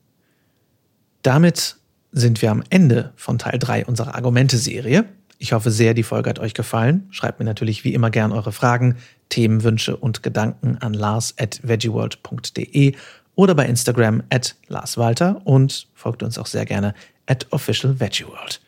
Damit 1.21 1.77
sind 2.13 2.41
wir 2.41 2.51
am 2.51 2.65
Ende 2.71 3.13
von 3.15 3.37
Teil 3.37 3.59
3 3.59 3.85
unserer 3.85 4.15
Argumente-Serie. 4.15 5.05
Ich 5.37 5.53
hoffe 5.53 5.71
sehr, 5.71 5.93
die 5.93 6.03
Folge 6.03 6.31
hat 6.31 6.39
euch 6.39 6.55
gefallen. 6.55 7.09
Schreibt 7.11 7.41
mir 7.41 7.45
natürlich 7.45 7.85
wie 7.85 7.93
immer 7.93 8.09
gern 8.09 8.33
eure 8.33 8.53
Fragen, 8.53 8.97
Themenwünsche 9.29 9.99
und 9.99 10.23
Gedanken 10.23 10.79
an 10.79 10.95
lars 10.95 11.35
at 11.39 11.61
veggieworld.de 11.63 12.95
oder 13.35 13.55
bei 13.55 13.67
Instagram 13.67 14.23
at 14.31 14.57
larswalter 14.69 15.41
und 15.45 15.89
folgt 15.95 16.23
uns 16.23 16.39
auch 16.39 16.47
sehr 16.47 16.65
gerne 16.65 16.95
at 17.27 17.47
officialveggieworld. 17.51 18.61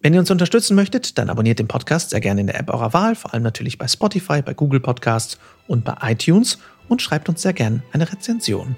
Wenn 0.00 0.12
ihr 0.12 0.20
uns 0.20 0.30
unterstützen 0.30 0.74
möchtet, 0.74 1.16
dann 1.16 1.30
abonniert 1.30 1.58
den 1.58 1.68
Podcast 1.68 2.10
sehr 2.10 2.20
gerne 2.20 2.42
in 2.42 2.46
der 2.46 2.60
App 2.60 2.68
eurer 2.68 2.92
Wahl, 2.92 3.14
vor 3.14 3.32
allem 3.32 3.42
natürlich 3.42 3.78
bei 3.78 3.88
Spotify, 3.88 4.42
bei 4.42 4.52
Google 4.52 4.80
Podcasts 4.80 5.38
und 5.66 5.82
bei 5.84 5.96
iTunes 6.02 6.58
und 6.88 7.00
schreibt 7.00 7.30
uns 7.30 7.40
sehr 7.40 7.54
gerne 7.54 7.82
eine 7.92 8.12
Rezension. 8.12 8.76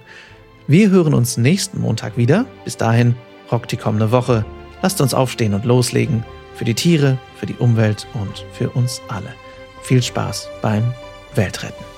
Wir 0.69 0.91
hören 0.91 1.15
uns 1.15 1.37
nächsten 1.37 1.81
Montag 1.81 2.17
wieder. 2.17 2.47
Bis 2.65 2.77
dahin, 2.77 3.17
rockt 3.51 3.73
die 3.73 3.77
kommende 3.77 4.13
Woche. 4.13 4.45
Lasst 4.83 5.01
uns 5.01 5.15
aufstehen 5.15 5.55
und 5.55 5.65
loslegen. 5.65 6.25
Für 6.55 6.65
die 6.65 6.75
Tiere, 6.75 7.19
für 7.37 7.47
die 7.47 7.55
Umwelt 7.55 8.07
und 8.15 8.45
für 8.53 8.71
uns 8.71 9.03
alle. 9.09 9.33
Viel 9.83 10.03
Spaß 10.03 10.49
beim 10.63 10.85
Weltretten. 11.35 11.96